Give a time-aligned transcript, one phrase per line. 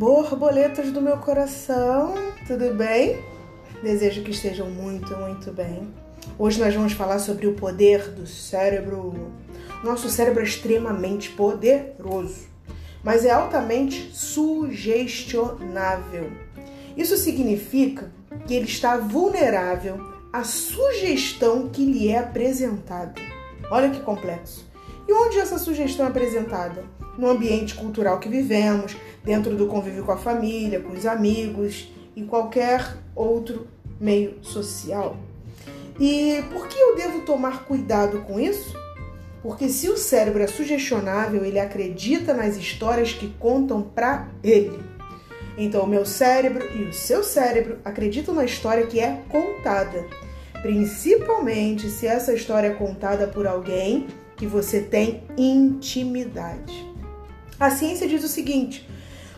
[0.00, 2.14] Borboletas do meu coração,
[2.46, 3.22] tudo bem?
[3.82, 5.92] Desejo que estejam muito, muito bem.
[6.38, 9.30] Hoje nós vamos falar sobre o poder do cérebro.
[9.84, 12.48] Nosso cérebro é extremamente poderoso,
[13.04, 16.32] mas é altamente sugestionável.
[16.96, 18.10] Isso significa
[18.46, 20.00] que ele está vulnerável
[20.32, 23.20] à sugestão que lhe é apresentada.
[23.70, 24.69] Olha que complexo.
[25.10, 26.84] E onde essa sugestão é apresentada?
[27.18, 32.22] No ambiente cultural que vivemos, dentro do convívio com a família, com os amigos e
[32.22, 33.66] qualquer outro
[33.98, 35.16] meio social.
[35.98, 38.72] E por que eu devo tomar cuidado com isso?
[39.42, 44.78] Porque se o cérebro é sugestionável, ele acredita nas histórias que contam para ele.
[45.58, 50.06] Então, o meu cérebro e o seu cérebro acreditam na história que é contada,
[50.62, 54.06] principalmente se essa história é contada por alguém
[54.40, 56.88] que você tem intimidade.
[57.60, 58.88] A ciência diz o seguinte: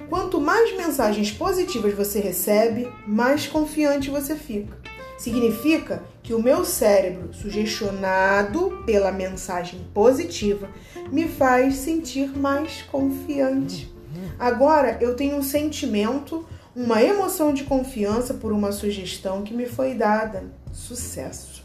[0.09, 4.79] quanto mais mensagens positivas você recebe, mais confiante você fica.
[5.19, 10.71] Significa que o meu cérebro, sugestionado pela mensagem positiva,
[11.11, 13.93] me faz sentir mais confiante.
[14.39, 19.95] Agora eu tenho um sentimento, uma emoção de confiança por uma sugestão que me foi
[19.95, 20.45] dada.
[20.73, 21.65] Sucesso.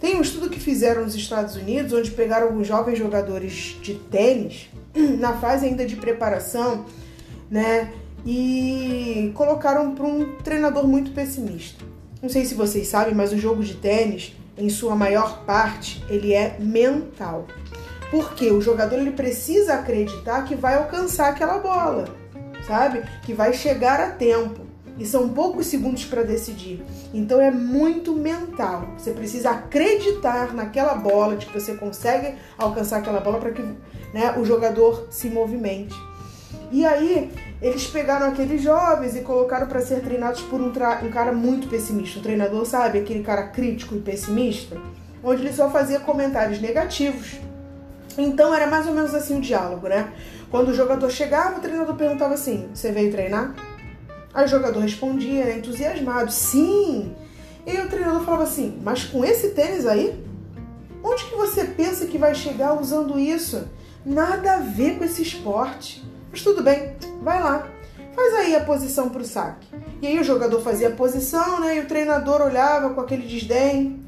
[0.00, 4.68] Tem um estudo que fizeram nos Estados Unidos, onde pegaram alguns jovens jogadores de tênis,
[5.18, 6.84] na fase ainda de preparação,
[7.50, 7.92] né?
[8.26, 11.84] E colocaram para um treinador muito pessimista.
[12.20, 16.32] Não sei se vocês sabem, mas o jogo de tênis, em sua maior parte, ele
[16.32, 17.46] é mental.
[18.10, 22.06] Porque o jogador ele precisa acreditar que vai alcançar aquela bola,
[22.66, 23.02] sabe?
[23.24, 26.84] Que vai chegar a tempo e são poucos segundos para decidir.
[27.12, 28.88] Então é muito mental.
[28.96, 33.62] Você precisa acreditar naquela bola, de que você consegue alcançar aquela bola para que
[34.12, 35.94] né, o jogador se movimente.
[36.70, 41.32] E aí eles pegaram aqueles jovens e colocaram para ser treinados por um, um, cara
[41.32, 42.18] muito pessimista.
[42.18, 44.76] O treinador sabe aquele cara crítico e pessimista,
[45.22, 47.38] onde ele só fazia comentários negativos.
[48.16, 50.12] Então era mais ou menos assim o diálogo, né?
[50.50, 53.54] Quando o jogador chegava, o treinador perguntava assim: "Você veio treinar?"
[54.34, 57.14] Aí o jogador respondia, entusiasmado, sim.
[57.64, 60.22] E o treinador falava assim, mas com esse tênis aí?
[61.02, 63.68] Onde que você pensa que vai chegar usando isso?
[64.04, 66.04] Nada a ver com esse esporte.
[66.30, 67.68] Mas tudo bem, vai lá.
[68.14, 69.66] Faz aí a posição para o saque.
[70.02, 71.76] E aí o jogador fazia a posição, né?
[71.76, 74.02] E o treinador olhava com aquele desdém.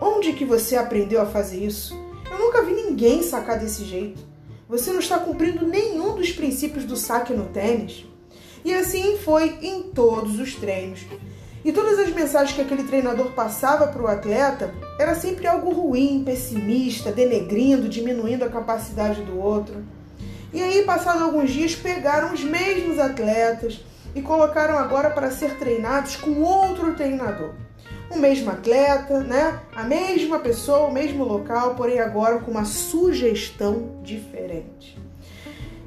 [0.00, 1.98] Onde que você aprendeu a fazer isso?
[2.30, 4.22] Eu nunca vi ninguém sacar desse jeito.
[4.68, 8.06] Você não está cumprindo nenhum dos princípios do saque no tênis.
[8.64, 11.00] E assim foi em todos os treinos.
[11.64, 16.22] E todas as mensagens que aquele treinador passava para o atleta era sempre algo ruim,
[16.24, 19.84] pessimista, denegrindo, diminuindo a capacidade do outro.
[20.52, 23.84] E aí, passados alguns dias, pegaram os mesmos atletas
[24.14, 27.52] e colocaram agora para ser treinados com outro treinador.
[28.10, 29.60] O mesmo atleta, né?
[29.74, 34.98] A mesma pessoa, o mesmo local, porém agora com uma sugestão diferente.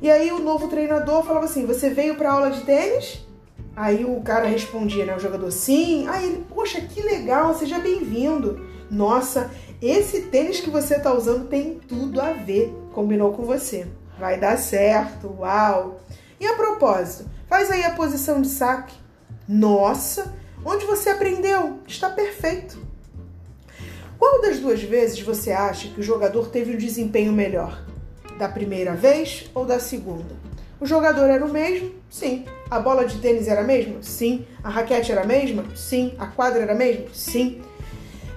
[0.02, 3.26] E aí o novo treinador falava assim: Você veio para aula de tênis?
[3.76, 5.16] Aí o cara respondia, né?
[5.16, 6.08] O jogador, sim.
[6.08, 8.66] Aí ele, poxa, que legal, seja bem-vindo.
[8.90, 9.50] Nossa,
[9.82, 12.74] esse tênis que você tá usando tem tudo a ver.
[12.94, 13.88] Combinou com você.
[14.20, 16.00] Vai dar certo, uau.
[16.40, 18.96] E a propósito, faz aí a posição de saque.
[19.48, 20.34] Nossa,
[20.64, 21.80] onde você aprendeu?
[21.88, 22.78] Está perfeito.
[24.20, 27.84] Qual das duas vezes você acha que o jogador teve um desempenho melhor?
[28.38, 30.36] Da primeira vez ou da segunda?
[30.80, 31.92] O jogador era o mesmo?
[32.10, 32.46] Sim.
[32.70, 34.02] A bola de tênis era a mesma?
[34.02, 34.46] Sim.
[34.64, 35.64] A raquete era a mesma?
[35.76, 36.14] Sim.
[36.18, 37.06] A quadra era a mesma?
[37.14, 37.62] Sim.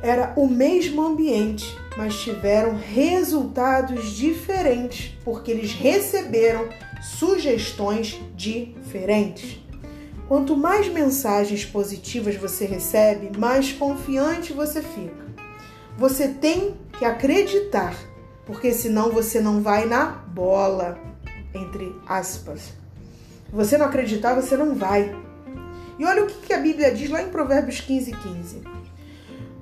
[0.00, 6.68] Era o mesmo ambiente, mas tiveram resultados diferentes porque eles receberam
[7.02, 9.58] sugestões diferentes.
[10.28, 15.26] Quanto mais mensagens positivas você recebe, mais confiante você fica.
[15.96, 17.96] Você tem que acreditar
[18.46, 20.98] porque senão você não vai na bola,
[21.52, 22.72] entre aspas.
[23.52, 25.14] Você não acreditar, você não vai.
[25.98, 28.62] E olha o que a Bíblia diz lá em Provérbios 15, 15.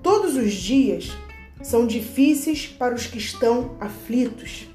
[0.03, 1.11] Todos os dias
[1.63, 4.69] são difíceis para os que estão aflitos,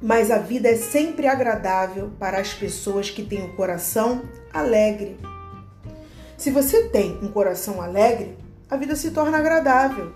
[0.00, 4.22] mas a vida é sempre agradável para as pessoas que têm o coração
[4.52, 5.18] alegre.
[6.38, 8.36] Se você tem um coração alegre,
[8.70, 10.12] a vida se torna agradável.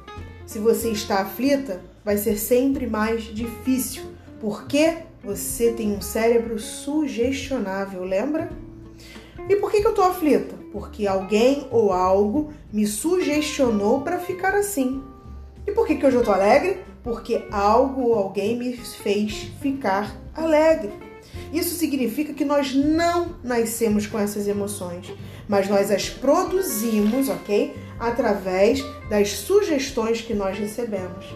[0.46, 4.02] Se você está aflita, vai ser sempre mais difícil,
[4.40, 8.50] porque você tem um cérebro sugestionável, lembra?
[9.48, 10.54] E por que, que eu tô aflita?
[10.72, 15.02] Porque alguém ou algo me sugestionou para ficar assim.
[15.66, 16.78] E por que, que hoje eu tô alegre?
[17.02, 20.92] Porque algo ou alguém me fez ficar alegre.
[21.52, 25.12] Isso significa que nós não nascemos com essas emoções,
[25.48, 27.74] mas nós as produzimos, ok?
[27.98, 31.26] Através das sugestões que nós recebemos.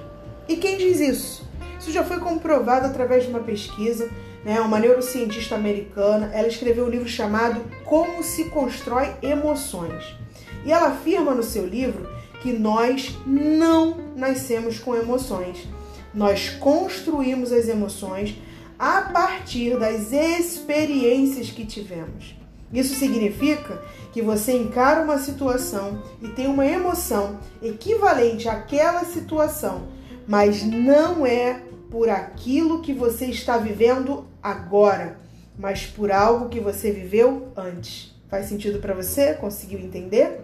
[0.48, 1.48] E quem diz isso?
[1.78, 4.10] Isso já foi comprovado através de uma pesquisa.
[4.44, 4.60] Né?
[4.60, 10.16] Uma neurocientista americana, ela escreveu um livro chamado Como se constrói emoções.
[10.64, 12.08] E ela afirma no seu livro
[12.42, 15.66] que nós não nascemos com emoções.
[16.12, 18.36] Nós construímos as emoções
[18.78, 22.36] a partir das experiências que tivemos.
[22.72, 23.80] Isso significa
[24.12, 29.88] que você encara uma situação e tem uma emoção equivalente àquela situação,
[30.26, 31.60] mas não é
[31.90, 35.18] por aquilo que você está vivendo agora,
[35.58, 38.14] mas por algo que você viveu antes.
[38.28, 39.34] Faz sentido para você?
[39.34, 40.40] Conseguiu entender?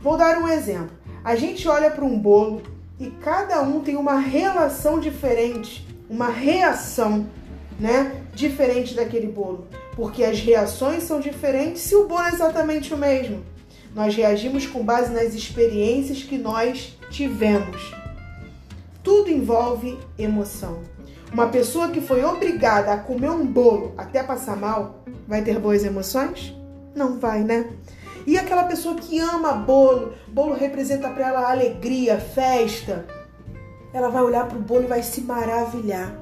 [0.00, 0.96] Vou dar um exemplo.
[1.22, 2.62] A gente olha para um bolo
[2.98, 7.26] e cada um tem uma relação diferente, uma reação,
[7.78, 12.96] né, diferente daquele bolo, porque as reações são diferentes se o bolo é exatamente o
[12.96, 13.44] mesmo.
[13.94, 18.01] Nós reagimos com base nas experiências que nós tivemos.
[19.02, 20.80] Tudo envolve emoção.
[21.32, 25.84] Uma pessoa que foi obrigada a comer um bolo até passar mal, vai ter boas
[25.84, 26.54] emoções?
[26.94, 27.70] Não vai, né?
[28.26, 33.06] E aquela pessoa que ama bolo, bolo representa para ela alegria, festa,
[33.92, 36.14] ela vai olhar para o bolo e vai se maravilhar.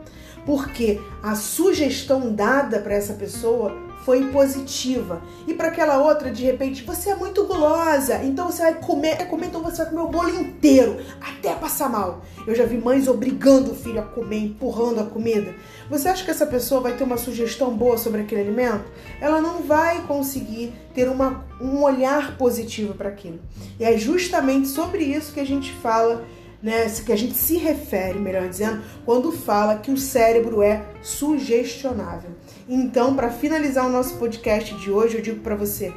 [0.46, 5.22] Porque a sugestão dada para essa pessoa foi positiva.
[5.46, 9.24] E para aquela outra, de repente, você é muito gulosa, então você vai comer, é
[9.24, 12.22] comer, então você vai comer o bolo inteiro, até passar mal.
[12.46, 15.54] Eu já vi mães obrigando o filho a comer, empurrando a comida.
[15.90, 18.84] Você acha que essa pessoa vai ter uma sugestão boa sobre aquele alimento?
[19.20, 23.40] Ela não vai conseguir ter uma, um olhar positivo para aquilo.
[23.78, 26.24] E é justamente sobre isso que a gente fala
[26.62, 32.30] né, que a gente se refere, melhor dizendo, quando fala que o cérebro é sugestionável.
[32.68, 35.92] Então, para finalizar o nosso podcast de hoje, eu digo para você: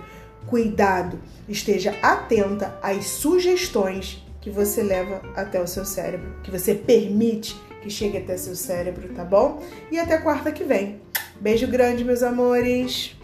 [0.47, 7.55] cuidado, esteja atenta às sugestões que você leva até o seu cérebro, que você permite
[7.81, 9.61] que chegue até seu cérebro, tá bom?
[9.91, 11.01] E até quarta que vem.
[11.39, 13.15] Beijo grande, meus amores.